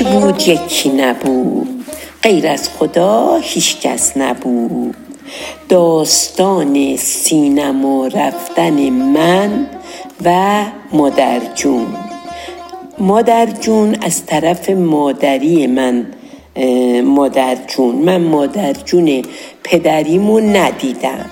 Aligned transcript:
یکی 0.00 0.10
بود 0.10 0.48
یکی 0.48 0.88
نبود. 0.88 1.84
غیر 2.22 2.48
از 2.48 2.68
خدا 2.68 3.38
هیچ 3.42 3.80
کس 3.80 4.16
نبود. 4.16 4.94
داستان 5.68 6.96
سینما 6.96 8.06
رفتن 8.06 8.90
من 8.90 9.66
و 10.24 10.64
مادر 10.92 11.40
جون. 11.54 11.86
مادر 12.98 13.46
جون 13.46 13.96
از 14.02 14.26
طرف 14.26 14.70
مادری 14.70 15.66
من 15.66 16.06
مادر 17.04 17.56
جون. 17.66 17.94
من 17.94 18.20
مادر 18.20 18.72
جون 18.72 19.22
پدریمو 19.64 20.40
ندیدم. 20.40 21.26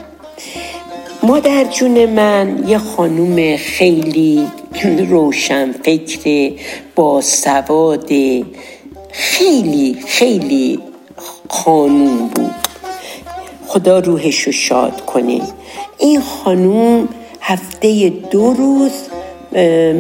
مادر 1.23 1.65
جون 1.65 2.07
من 2.07 2.65
یه 2.69 2.79
خانوم 2.79 3.57
خیلی 3.57 4.47
روشن 4.85 5.73
فکر 5.73 6.53
با 6.95 7.21
سواد 7.21 8.09
خیلی 9.13 9.97
خیلی 10.07 10.79
خانوم 11.49 12.29
بود. 12.29 12.55
خدا 13.67 13.99
روحش 13.99 14.41
رو 14.41 14.53
شاد 14.53 15.07
کنه. 15.07 15.41
این 15.99 16.21
خانوم 16.21 17.09
هفته 17.41 18.09
دو 18.09 18.53
روز 18.53 18.93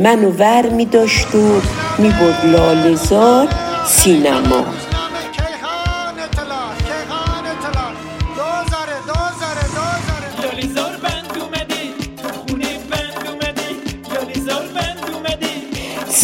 منو 0.02 0.30
ور 0.30 0.68
می 0.68 0.84
داشت 0.84 1.34
و 1.34 1.60
می 1.98 2.08
برد 2.08 2.46
لالزار 2.46 3.48
سینما. 3.86 4.64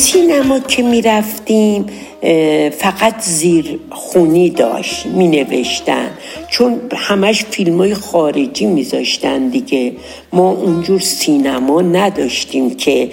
سینما 0.03 0.59
که 0.59 0.83
می 0.83 1.03
رفتیم 1.03 1.87
فقط 2.79 3.21
زیر 3.21 3.79
خونی 3.91 4.51
داشت 4.51 5.07
می 5.07 5.29
نوشتن 5.29 6.11
چون 6.49 6.81
همش 6.97 7.45
فیلم 7.45 7.79
های 7.79 7.95
خارجی 7.95 8.67
می 8.67 8.85
زاشتن 8.85 9.49
دیگه. 9.49 9.93
ما 10.33 10.51
اونجور 10.51 11.01
سینما 11.01 11.83
نداشتیم 11.83 12.75
که 12.75 13.11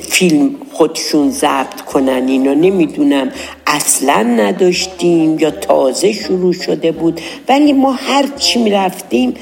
فیلم 0.00 0.50
خودشون 0.72 1.30
ضبط 1.30 1.80
کنن 1.80 2.28
اینا 2.28 2.54
نمی‌دونم. 2.54 3.32
اصلا 3.66 4.22
نداشتیم 4.22 5.38
یا 5.38 5.50
تازه 5.50 6.12
شروع 6.12 6.52
شده 6.52 6.92
بود. 6.92 7.20
ولی 7.48 7.72
ما 7.72 7.92
هر 7.92 8.26
چی 8.38 8.62
می 8.62 8.70
رفتیم 8.70 9.34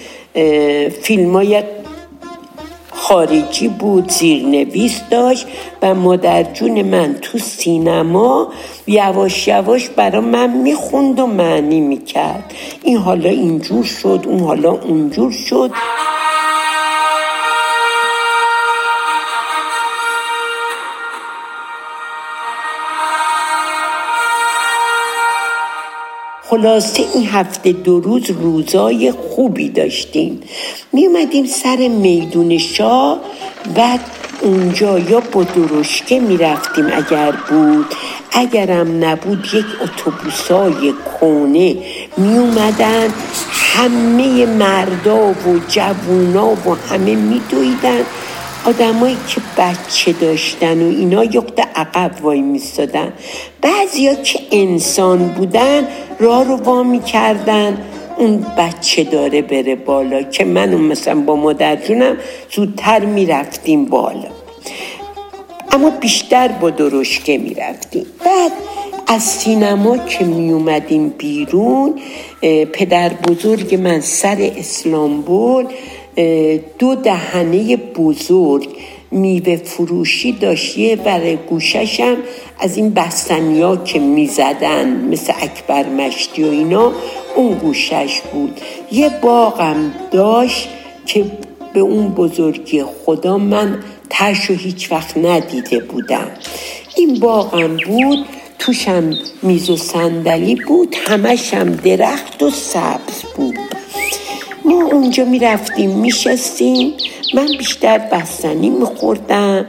فیلم 1.02 1.32
های 1.32 1.62
خارجی 3.02 3.68
بود 3.68 4.10
زیرنویس 4.10 5.00
داشت 5.10 5.46
و 5.82 5.94
مادر 5.94 6.42
جون 6.42 6.82
من 6.82 7.14
تو 7.22 7.38
سینما 7.38 8.48
یواش 8.86 9.48
یواش 9.48 9.88
برا 9.88 10.20
من 10.20 10.50
می‌خوند 10.50 11.20
و 11.20 11.26
معنی 11.26 11.80
می‌کرد. 11.80 12.54
این 12.82 12.96
حالا 12.96 13.30
اینجور 13.30 13.84
شد 13.84 14.24
اون 14.26 14.40
حالا 14.40 14.70
اونجور 14.70 15.32
شد. 15.32 15.70
خلاصه 26.52 27.04
این 27.14 27.26
هفته 27.26 27.72
دو 27.72 28.00
روز 28.00 28.30
روزای 28.30 29.12
خوبی 29.12 29.68
داشتیم. 29.68 30.40
می 30.92 31.06
اومدیم 31.06 31.46
سر 31.46 31.76
میدون 31.76 32.58
شاه 32.58 33.20
و 33.76 33.98
اونجا 34.42 34.98
یا 34.98 35.20
با 35.20 35.42
درشکه 35.42 36.20
می 36.20 36.36
رفتیم 36.36 36.86
اگر 36.92 37.30
بود. 37.30 37.86
اگرم 38.32 39.04
نبود 39.04 39.46
یک 39.52 39.64
اتوبوسای 39.82 40.92
کونه 40.92 41.76
می 42.16 42.38
اومدن. 42.38 43.08
همه 43.52 44.46
مردا 44.46 45.30
و 45.30 45.60
جوونا 45.68 46.48
و 46.48 46.76
همه 46.88 47.14
می 47.14 47.40
دویدن. 47.50 48.04
آدمایی 48.66 49.16
که 49.28 49.40
بچه 49.58 50.12
داشتن 50.12 50.82
و 50.82 50.88
اینا 50.88 51.24
یخت 51.24 51.60
عقب 51.74 52.10
وای 52.22 52.40
میستادن 52.40 53.12
بعضیا 53.62 54.14
که 54.14 54.40
انسان 54.52 55.28
بودن 55.28 55.88
راه 56.20 56.44
رو 56.44 56.56
وا 56.56 56.82
می‌کردن. 56.82 57.78
اون 58.18 58.46
بچه 58.58 59.04
داره 59.04 59.42
بره 59.42 59.74
بالا 59.74 60.22
که 60.22 60.44
من 60.44 60.74
مثلا 60.74 61.20
با 61.20 61.36
مادر 61.36 61.76
جونم 61.76 62.16
زودتر 62.50 63.04
می‌رفتیم 63.04 63.84
بالا. 63.84 64.28
اما 65.72 65.90
بیشتر 65.90 66.48
با 66.48 66.70
درشکه 66.70 67.38
می‌رفتیم. 67.38 68.06
بعد 68.24 68.52
از 69.06 69.22
سینما 69.22 69.98
که 69.98 70.24
می 70.24 70.52
اومدیم 70.52 71.08
بیرون 71.08 71.94
پدر 72.72 73.08
بزرگ 73.08 73.74
من 73.74 74.00
سر 74.00 74.52
اسلامبول 74.56 75.66
دو 76.78 76.94
دهنه 76.94 77.76
بزرگ 77.76 78.68
میوه 79.10 79.56
فروشی 79.56 80.32
داشت 80.32 80.78
یه 80.78 80.96
برای 80.96 81.36
گوششم 81.36 82.16
از 82.60 82.76
این 82.76 82.90
بستنیا 82.90 83.76
که 83.76 83.98
می‌زدن 83.98 84.88
مثل 84.88 85.32
اکبر 85.40 85.88
مشتی 85.88 86.44
و 86.44 86.50
اینا 86.50 86.92
اون 87.36 87.54
گوشش 87.54 88.20
بود. 88.32 88.60
یه 88.92 89.10
باغم 89.22 89.94
داشت 90.10 90.68
که 91.06 91.24
به 91.74 91.80
اون 91.80 92.08
بزرگی 92.08 92.84
خدا 92.84 93.38
من 93.38 93.78
ترش 94.10 94.50
هیچ 94.50 94.92
وقت 94.92 95.16
ندیده 95.16 95.78
بودم. 95.78 96.30
این 96.96 97.20
باغم 97.20 97.76
بود 97.86 98.26
توشم 98.58 99.10
میز 99.42 99.70
و 99.70 99.76
صندلی 99.76 100.54
بود 100.54 100.96
همشم 101.06 101.70
درخت 101.70 102.42
و 102.42 102.50
سبز 102.50 103.22
بود. 103.36 103.81
ما 104.64 104.84
اونجا 104.84 105.24
می‌رفتیم 105.24 105.90
میشستیم. 105.90 106.92
من 107.34 107.46
بیشتر 107.58 107.98
بستنی 107.98 108.70
میخوردم. 108.70 109.66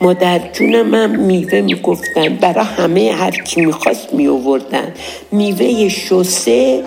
مادر 0.00 0.40
جونم 0.52 0.94
هم 0.94 1.20
میوه 1.20 1.60
می‌گفتن. 1.60 2.28
برای 2.36 2.64
همه 2.64 3.12
هر 3.12 3.30
کی 3.30 3.60
می‌خواست 3.60 4.14
میووردن 4.14 4.94
میوه 5.32 5.88
شسه 5.88 6.84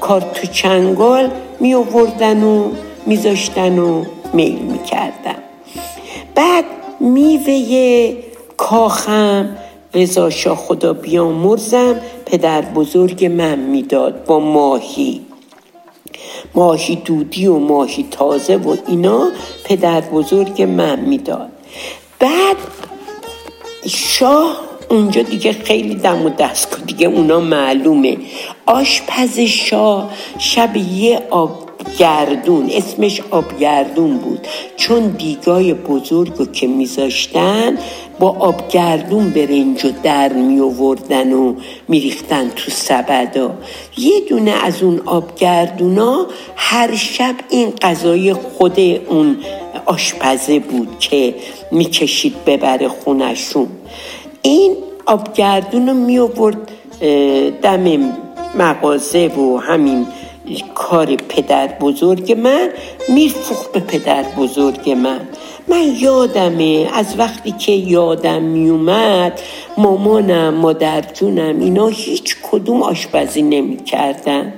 کارتو 0.00 0.46
چنگال 0.46 1.30
میووردن 1.60 2.42
و 2.42 2.70
میذاشتن 3.06 3.78
و 3.78 4.04
میل 4.32 4.58
می‌کردن. 4.58 5.36
بعد 6.34 6.64
میوه 7.00 8.12
کاخم 8.56 9.56
رضا 9.94 10.30
خدا 10.54 10.92
بیامرزم 10.92 12.00
پدر 12.26 12.62
بزرگ 12.62 13.24
من 13.24 13.58
می‌داد 13.58 14.24
با 14.24 14.40
ماهی. 14.40 15.20
ماهی 16.54 16.96
دودی 16.96 17.46
و 17.46 17.58
ماهی 17.58 18.06
تازه 18.10 18.56
و 18.56 18.76
اینا 18.88 19.28
پدر 19.64 20.00
بزرگ 20.00 20.62
من 20.62 21.00
می‌داد. 21.00 21.48
بعد 22.18 22.56
شاه 23.86 24.56
اونجا 24.90 25.22
دیگه 25.22 25.52
خیلی 25.52 25.94
دم 25.94 26.26
و 26.26 26.28
دست 26.28 26.76
دیگه 26.86 27.06
اونا 27.06 27.40
معلومه. 27.40 28.16
آشپز 28.66 29.38
شاه 29.38 30.10
شب 30.38 30.76
یه 30.76 31.22
آب 31.30 31.69
گردون 31.98 32.70
اسمش 32.72 33.20
آبگردون 33.30 34.18
بود. 34.18 34.46
چون 34.76 35.08
دیگای 35.08 35.74
بزرگ 35.74 36.32
رو 36.36 36.46
که 36.46 36.66
میذاشتن 36.66 37.78
با 38.18 38.28
آبگردون 38.28 39.30
برنج 39.30 39.84
و 39.84 39.88
در 40.02 40.32
می 40.32 40.60
آوردن 40.60 41.32
و 41.32 41.54
میریختن 41.88 42.48
تو 42.48 42.70
سبدا. 42.70 43.50
یه 43.98 44.20
دونه 44.28 44.50
از 44.50 44.82
اون 44.82 45.00
آبگردونا 45.06 46.26
هر 46.56 46.94
شب 46.94 47.34
این 47.48 47.70
غذای 47.70 48.32
خود 48.32 48.80
اون 49.08 49.36
آشپزه 49.86 50.58
بود 50.58 50.98
که 50.98 51.34
می‌کشید 51.70 52.34
ببره 52.46 52.88
خونشون 52.88 53.68
این 54.42 54.76
آبگردون 55.06 55.88
رو 55.88 55.94
می 55.94 56.18
آورد 56.18 56.70
دم 57.62 58.12
مغازه 58.58 59.28
و 59.28 59.56
همین 59.56 60.06
کار 60.74 61.16
پدر 61.16 61.66
بزرگ 61.80 62.32
من 62.32 62.68
میفوخ 63.08 63.68
به 63.68 63.80
پدر 63.80 64.22
بزرگ 64.22 64.90
من. 64.90 65.20
من 65.68 65.82
یادمه 66.00 66.90
از 66.94 67.18
وقتی 67.18 67.52
که 67.52 67.72
یادم 67.72 68.42
میومد 68.42 69.40
مامانم 69.78 70.54
مادر 70.54 71.00
جونم 71.00 71.60
اینا 71.60 71.88
هیچ 71.88 72.36
کدوم 72.42 72.82
آشپزی 72.82 73.42
نمی‌کردن. 73.42 74.54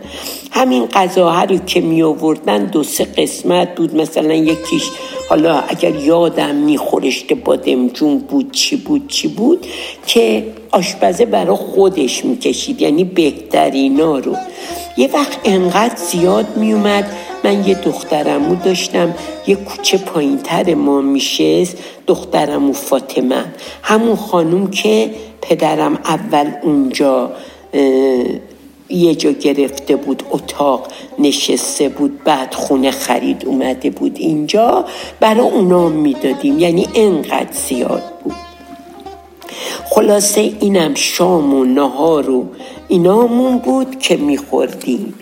همین 0.50 0.86
غذاها 0.86 1.44
رو 1.44 1.58
که 1.58 1.80
می 1.80 2.02
آوردن 2.02 2.64
دو 2.64 2.82
سه 2.82 3.04
قسمت 3.04 3.74
بود. 3.74 3.96
مثلا 3.96 4.34
یکیش 4.34 4.90
حالا 5.28 5.58
اگر 5.68 5.94
یادم 5.94 6.54
میخورش 6.54 7.24
که 7.24 7.34
بادمجون 7.34 8.18
بود 8.18 8.52
چی 8.52 8.76
بود 8.76 9.08
چی 9.08 9.28
بود 9.28 9.66
که 10.06 10.44
آشپزه 10.72 11.24
برا 11.24 11.56
خودش 11.56 12.24
می‌کشید 12.24 12.82
یعنی 12.82 13.04
بهترینا 13.04 14.18
رو. 14.18 14.36
یه 14.96 15.10
وقت 15.14 15.38
انقدر 15.44 15.96
زیاد 15.96 16.56
میومد 16.56 17.12
من 17.44 17.68
یه 17.68 17.74
دخترمو 17.74 18.54
داشتم 18.54 19.14
یه 19.46 19.54
کوچه 19.54 19.98
پایین 19.98 20.38
تر 20.38 20.74
ما 20.74 21.00
میشست 21.00 21.76
دخترمو 22.06 22.72
فاطمه. 22.72 23.44
همون 23.82 24.16
خانوم 24.16 24.70
که 24.70 25.10
پدرم 25.42 25.94
اول 25.94 26.50
اونجا 26.62 27.32
یه 28.88 29.14
جا 29.14 29.30
گرفته 29.30 29.96
بود 29.96 30.22
اتاق 30.30 30.88
نشسته 31.18 31.88
بود 31.88 32.24
بعد 32.24 32.54
خونه 32.54 32.90
خرید 32.90 33.46
اومده 33.46 33.90
بود 33.90 34.16
اینجا 34.18 34.84
برای 35.20 35.48
اونا 35.48 35.88
می‌دادیم. 35.88 36.58
یعنی 36.58 36.88
انقدر 36.94 37.52
زیاد 37.68 38.02
بود. 38.24 38.51
خلاصه 39.90 40.40
اینم 40.60 40.94
شام 40.94 41.54
و 41.54 41.64
نهار 41.64 42.30
و 42.30 42.46
اینامون 42.88 43.58
بود 43.58 43.98
که 43.98 44.16
میخوردیم. 44.16 45.14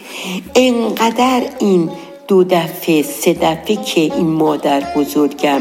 انقدر 0.55 1.43
این 1.59 1.91
دو 2.29 2.45
دفعه 2.45 3.03
سه 3.03 3.33
دفعه 3.33 3.77
که 3.77 4.01
این 4.01 4.27
مادر 4.27 4.83
بزرگم 4.97 5.61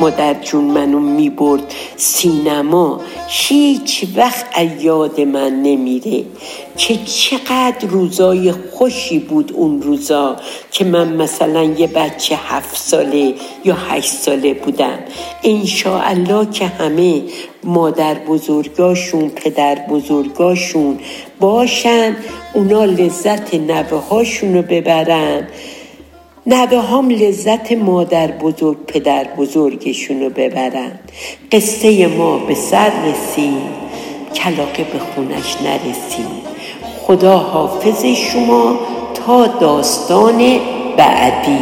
مادر 0.00 0.34
جون 0.34 0.64
منو 0.64 0.98
می‌برد 0.98 1.74
سینما 1.96 3.00
هیچ 3.28 4.04
وقت 4.16 4.44
یاد 4.80 5.20
من 5.20 5.62
نمیره. 5.62 6.24
که 6.80 6.96
چقدر 6.96 7.88
روزای 7.88 8.52
خوشی 8.52 9.18
بود 9.18 9.52
اون 9.52 9.82
روزا 9.82 10.36
که 10.70 10.84
من 10.84 11.12
مثلا 11.12 11.62
یه 11.62 11.86
بچه 11.86 12.36
هفت 12.36 12.76
ساله 12.76 13.34
یا 13.64 13.74
هشت 13.74 14.12
ساله 14.12 14.54
بودم. 14.54 14.98
انشاءالله 15.42 16.50
که 16.50 16.66
همه 16.66 17.22
مادر 17.64 18.14
بزرگاشون 18.14 19.28
پدر 19.28 19.74
بزرگاشون 19.74 20.98
باشن 21.40 22.16
اونا 22.54 22.84
لذت 22.84 23.54
نوه 23.54 24.08
هاشون 24.10 24.54
رو 24.54 24.62
ببرن. 24.62 25.48
نوه 26.46 26.82
هم 26.82 27.10
لذت 27.10 27.72
مادر 27.72 28.26
بزرگ 28.30 28.86
پدر 28.86 29.24
بزرگشون 29.24 30.20
رو 30.20 30.30
ببرن. 30.30 31.00
قصه 31.52 32.06
ما 32.06 32.38
به 32.38 32.54
سر 32.54 32.92
رسید. 33.04 33.80
کلاقه 34.34 34.84
به 34.84 34.98
خونش 34.98 35.56
نرسید. 35.62 36.49
خدا 37.10 37.38
حافظ 37.38 38.04
شما 38.04 38.74
تا 39.14 39.46
داستان 39.46 40.38
بعدی. 40.96 41.60